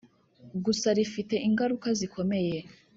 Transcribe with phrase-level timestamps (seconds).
[0.65, 2.57] gusa rifite ingaruka zikomeye,